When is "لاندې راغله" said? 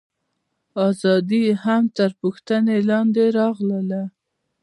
2.89-4.01